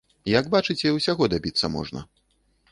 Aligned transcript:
Як 0.39 0.45
бачыце, 0.55 0.95
усяго 0.97 1.23
дабіцца 1.37 1.65
можна. 1.77 1.99